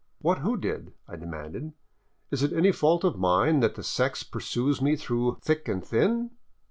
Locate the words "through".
4.95-5.37